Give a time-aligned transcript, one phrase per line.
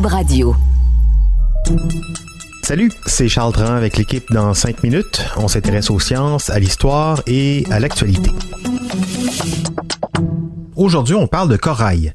[0.00, 0.56] Radio.
[2.62, 5.22] Salut, c'est Charles Dran avec l'équipe dans 5 minutes.
[5.36, 8.30] On s'intéresse aux sciences, à l'histoire et à l'actualité.
[10.76, 12.14] Aujourd'hui, on parle de corail.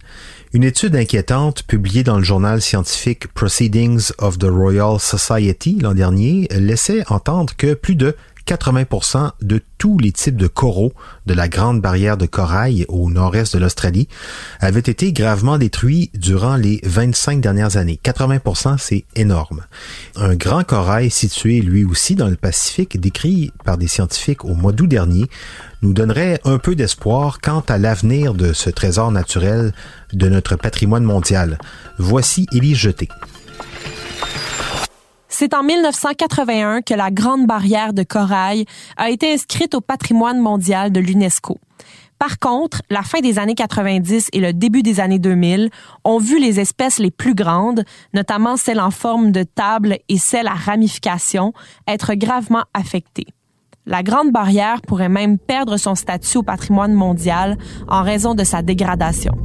[0.53, 6.47] Une étude inquiétante publiée dans le journal scientifique Proceedings of the Royal Society l'an dernier
[6.51, 8.15] laissait entendre que plus de
[8.47, 10.93] 80% de tous les types de coraux
[11.25, 14.07] de la Grande Barrière de Corail au nord-est de l'Australie
[14.61, 17.99] avaient été gravement détruits durant les 25 dernières années.
[18.01, 19.65] 80% c'est énorme.
[20.15, 24.71] Un grand corail situé lui aussi dans le Pacifique, décrit par des scientifiques au mois
[24.71, 25.25] d'août dernier,
[25.81, 29.73] nous donnerait un peu d'espoir quant à l'avenir de ce trésor naturel
[30.13, 31.57] de notre patrimoine mondial.
[31.97, 33.09] Voici Élise Jeté.
[35.39, 38.65] C'est en 1981 que la Grande Barrière de Corail
[38.97, 41.59] a été inscrite au patrimoine mondial de l'UNESCO.
[42.17, 45.69] Par contre, la fin des années 90 et le début des années 2000
[46.03, 47.83] ont vu les espèces les plus grandes,
[48.15, 51.53] notamment celles en forme de table et celles à ramification,
[51.87, 53.27] être gravement affectées.
[53.85, 58.63] La Grande Barrière pourrait même perdre son statut au patrimoine mondial en raison de sa
[58.63, 59.35] dégradation.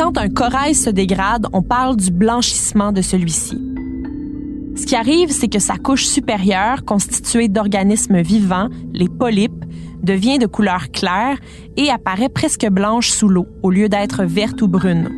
[0.00, 3.60] Quand un corail se dégrade, on parle du blanchissement de celui-ci.
[4.74, 9.62] Ce qui arrive, c'est que sa couche supérieure, constituée d'organismes vivants, les polypes,
[10.02, 11.36] devient de couleur claire
[11.76, 15.10] et apparaît presque blanche sous l'eau, au lieu d'être verte ou brune.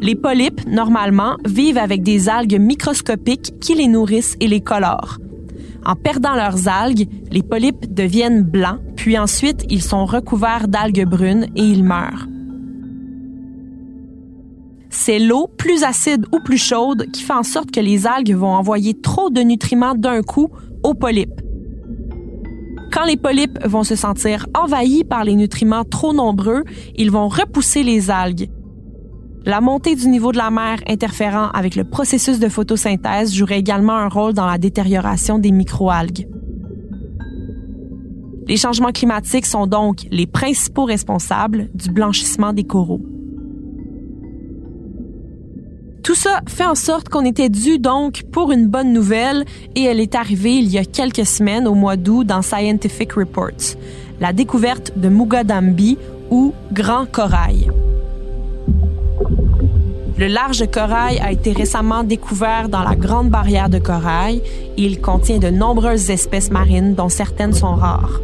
[0.00, 5.18] Les polypes, normalement, vivent avec des algues microscopiques qui les nourrissent et les colorent.
[5.84, 11.48] En perdant leurs algues, les polypes deviennent blancs, puis ensuite ils sont recouverts d'algues brunes
[11.54, 12.28] et ils meurent
[15.08, 18.52] c'est l'eau, plus acide ou plus chaude, qui fait en sorte que les algues vont
[18.52, 20.50] envoyer trop de nutriments d'un coup
[20.82, 21.40] aux polypes.
[22.92, 26.62] Quand les polypes vont se sentir envahis par les nutriments trop nombreux,
[26.94, 28.50] ils vont repousser les algues.
[29.46, 33.96] La montée du niveau de la mer interférant avec le processus de photosynthèse jouerait également
[33.96, 36.28] un rôle dans la détérioration des microalgues.
[38.46, 43.00] Les changements climatiques sont donc les principaux responsables du blanchissement des coraux.
[46.08, 50.00] Tout ça fait en sorte qu'on était dû donc pour une bonne nouvelle et elle
[50.00, 53.76] est arrivée il y a quelques semaines au mois d'août dans Scientific Reports,
[54.18, 55.98] la découverte de Mugadambi
[56.30, 57.70] ou Grand Corail.
[60.16, 64.40] Le large corail a été récemment découvert dans la Grande Barrière de Corail
[64.78, 68.22] et il contient de nombreuses espèces marines dont certaines sont rares.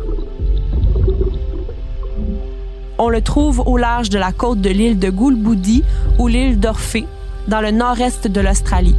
[2.97, 5.85] On le trouve au large de la côte de l'île de Goulboudi
[6.19, 7.05] ou l'île d'Orphée,
[7.49, 8.97] dans le nord-est de l'Australie.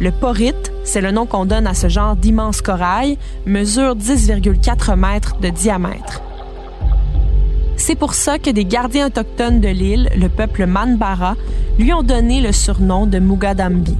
[0.00, 5.36] Le porite, c'est le nom qu'on donne à ce genre d'immense corail, mesure 10,4 mètres
[5.40, 6.22] de diamètre.
[7.76, 11.36] C'est pour ça que des gardiens autochtones de l'île, le peuple Manbara,
[11.78, 13.96] lui ont donné le surnom de Mugadambi.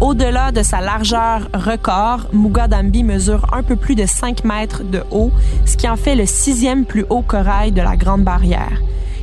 [0.00, 5.30] Au-delà de sa largeur record, Mugadambi mesure un peu plus de 5 mètres de haut,
[5.66, 8.80] ce qui en fait le sixième plus haut corail de la Grande Barrière.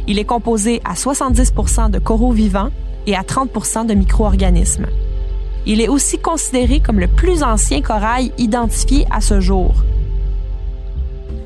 [0.08, 2.70] Il est composé à 70% de coraux vivants
[3.08, 4.86] et à 30% de micro-organismes.
[5.66, 9.74] Il est aussi considéré comme le plus ancien corail identifié à ce jour.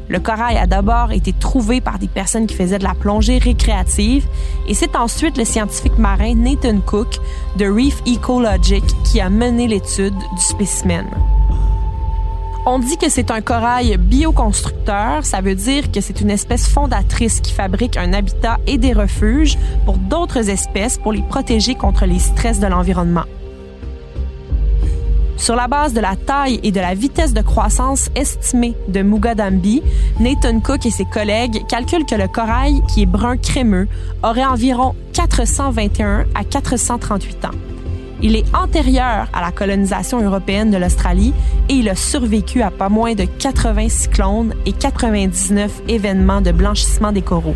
[0.09, 4.27] Le corail a d'abord été trouvé par des personnes qui faisaient de la plongée récréative
[4.67, 7.17] et c'est ensuite le scientifique marin Nathan Cook
[7.57, 11.05] de Reef Ecologic qui a mené l'étude du spécimen.
[12.63, 17.41] On dit que c'est un corail bioconstructeur, ça veut dire que c'est une espèce fondatrice
[17.41, 22.19] qui fabrique un habitat et des refuges pour d'autres espèces pour les protéger contre les
[22.19, 23.25] stress de l'environnement.
[25.37, 29.81] Sur la base de la taille et de la vitesse de croissance estimée de Mugadambi,
[30.19, 33.87] Nathan Cook et ses collègues calculent que le corail, qui est brun crémeux,
[34.21, 37.70] aurait environ 421 à 438 ans.
[38.23, 41.33] Il est antérieur à la colonisation européenne de l'Australie
[41.69, 47.11] et il a survécu à pas moins de 80 cyclones et 99 événements de blanchissement
[47.11, 47.55] des coraux.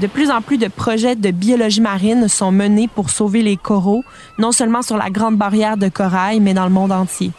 [0.00, 4.04] De plus en plus de projets de biologie marine sont menés pour sauver les coraux,
[4.38, 7.32] non seulement sur la Grande Barrière de Corail, mais dans le monde entier.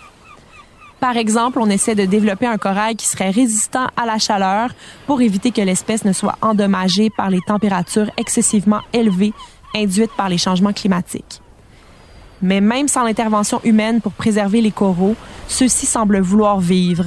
[1.00, 4.72] Par exemple, on essaie de développer un corail qui serait résistant à la chaleur
[5.06, 9.34] pour éviter que l'espèce ne soit endommagée par les températures excessivement élevées
[9.76, 11.42] induites par les changements climatiques.
[12.42, 15.16] Mais même sans l'intervention humaine pour préserver les coraux,
[15.48, 17.06] ceux-ci semblent vouloir vivre.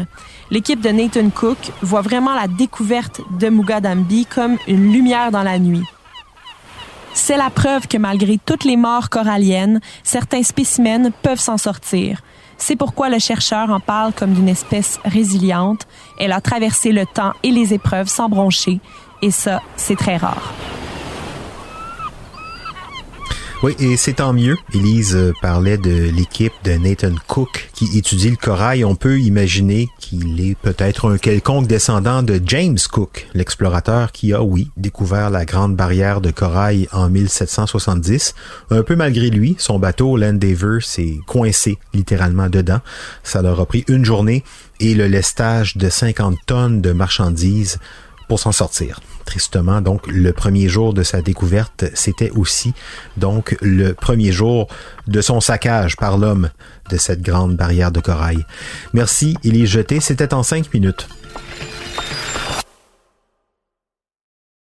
[0.51, 5.59] L'équipe de Nathan Cook voit vraiment la découverte de Mugadambi comme une lumière dans la
[5.59, 5.85] nuit.
[7.15, 12.23] C'est la preuve que malgré toutes les morts coralliennes, certains spécimens peuvent s'en sortir.
[12.59, 15.87] C'est pourquoi le chercheur en parle comme d'une espèce résiliente.
[16.19, 18.81] Elle a traversé le temps et les épreuves sans broncher,
[19.23, 20.53] et ça, c'est très rare.
[23.61, 24.57] Oui, et c'est tant mieux.
[24.73, 28.85] Elise euh, parlait de l'équipe de Nathan Cook qui étudie le corail.
[28.85, 34.45] On peut imaginer qu'il est peut-être un quelconque descendant de James Cook, l'explorateur qui a,
[34.45, 38.37] oui, découvert la grande barrière de corail en 1770.
[38.71, 42.81] Un peu malgré lui, son bateau l'Endeavour s'est coincé littéralement dedans.
[43.25, 44.45] Ça leur a pris une journée
[44.79, 47.81] et le lestage de 50 tonnes de marchandises
[48.29, 49.01] pour s'en sortir.
[49.25, 52.75] Tristement, donc, le premier jour de sa découverte, c'était aussi
[53.17, 54.69] donc le premier jour
[55.07, 56.51] de son saccage par l'homme
[56.91, 58.45] de cette grande barrière de corail.
[58.93, 61.09] Merci, il est jeté, c'était en cinq minutes.